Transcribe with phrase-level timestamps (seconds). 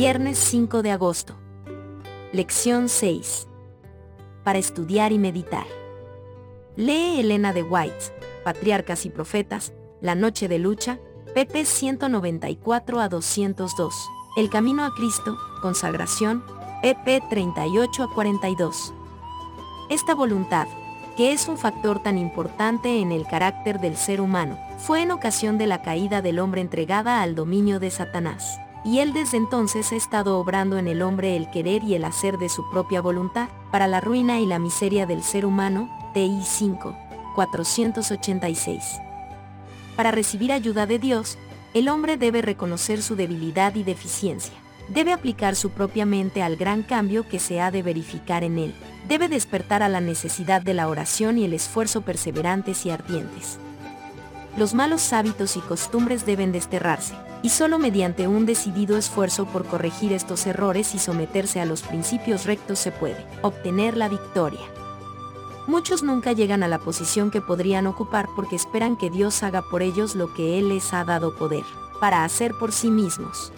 [0.00, 1.34] Viernes 5 de agosto.
[2.32, 3.48] Lección 6.
[4.44, 5.66] Para estudiar y meditar.
[6.76, 11.00] Lee Elena de White, Patriarcas y Profetas, La Noche de Lucha,
[11.34, 13.92] pp 194 a 202.
[14.36, 16.44] El Camino a Cristo, Consagración,
[16.80, 18.94] pp 38 a 42.
[19.90, 20.68] Esta voluntad,
[21.16, 25.58] que es un factor tan importante en el carácter del ser humano, fue en ocasión
[25.58, 28.60] de la caída del hombre entregada al dominio de Satanás.
[28.84, 32.38] Y él desde entonces ha estado obrando en el hombre el querer y el hacer
[32.38, 36.96] de su propia voluntad, para la ruina y la miseria del ser humano, TI 5,
[37.34, 39.00] 486.
[39.96, 41.38] Para recibir ayuda de Dios,
[41.74, 44.54] el hombre debe reconocer su debilidad y deficiencia.
[44.88, 48.74] Debe aplicar su propia mente al gran cambio que se ha de verificar en él.
[49.06, 53.58] Debe despertar a la necesidad de la oración y el esfuerzo perseverantes y ardientes.
[54.56, 60.12] Los malos hábitos y costumbres deben desterrarse, y solo mediante un decidido esfuerzo por corregir
[60.12, 64.60] estos errores y someterse a los principios rectos se puede obtener la victoria.
[65.66, 69.82] Muchos nunca llegan a la posición que podrían ocupar porque esperan que Dios haga por
[69.82, 71.64] ellos lo que Él les ha dado poder,
[72.00, 73.52] para hacer por sí mismos.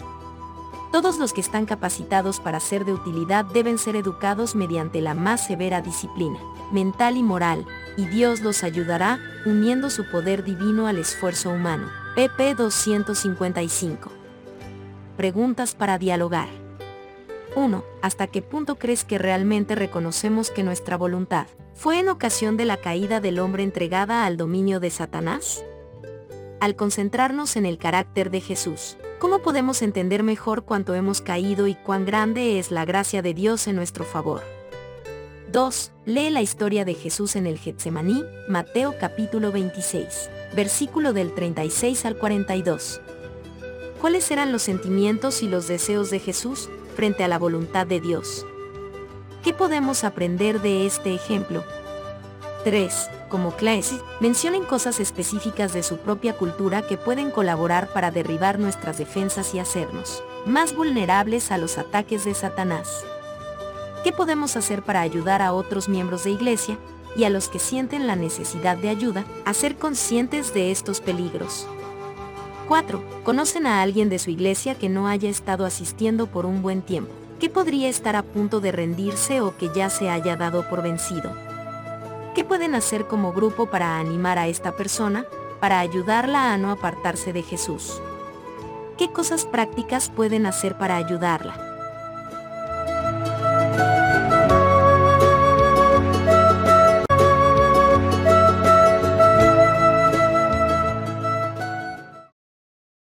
[0.91, 5.47] Todos los que están capacitados para ser de utilidad deben ser educados mediante la más
[5.47, 6.37] severa disciplina,
[6.73, 7.65] mental y moral,
[7.95, 12.00] y Dios los ayudará, uniendo su poder divino al esfuerzo humano.
[12.13, 14.11] Pp 255.
[15.15, 16.49] Preguntas para dialogar.
[17.55, 17.85] 1.
[18.01, 22.75] ¿Hasta qué punto crees que realmente reconocemos que nuestra voluntad fue en ocasión de la
[22.75, 25.63] caída del hombre entregada al dominio de Satanás?
[26.59, 31.75] Al concentrarnos en el carácter de Jesús, ¿cómo podemos entender mejor cuánto hemos caído y
[31.75, 34.43] cuán grande es la gracia de Dios en nuestro favor?
[35.51, 35.91] 2.
[36.05, 42.17] Lee la historia de Jesús en el Getsemaní, Mateo capítulo 26, versículo del 36 al
[42.17, 43.01] 42.
[43.99, 48.45] ¿Cuáles eran los sentimientos y los deseos de Jesús frente a la voluntad de Dios?
[49.43, 51.65] ¿Qué podemos aprender de este ejemplo?
[52.63, 53.09] 3.
[53.27, 58.99] Como Claes, mencionen cosas específicas de su propia cultura que pueden colaborar para derribar nuestras
[58.99, 63.05] defensas y hacernos más vulnerables a los ataques de Satanás.
[64.03, 66.79] ¿Qué podemos hacer para ayudar a otros miembros de iglesia
[67.15, 71.67] y a los que sienten la necesidad de ayuda a ser conscientes de estos peligros?
[72.67, 73.03] 4.
[73.23, 77.11] ¿Conocen a alguien de su iglesia que no haya estado asistiendo por un buen tiempo?
[77.39, 81.35] ¿Qué podría estar a punto de rendirse o que ya se haya dado por vencido?
[82.33, 85.25] ¿Qué pueden hacer como grupo para animar a esta persona,
[85.59, 88.01] para ayudarla a no apartarse de Jesús?
[88.97, 91.70] ¿Qué cosas prácticas pueden hacer para ayudarla?